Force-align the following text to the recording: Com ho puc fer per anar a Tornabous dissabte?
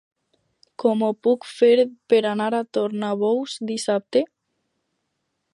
Com 0.83 1.03
ho 1.07 1.09
puc 1.27 1.45
fer 1.49 1.69
per 2.13 2.23
anar 2.31 2.49
a 2.63 2.63
Tornabous 2.79 3.59
dissabte? 3.73 4.29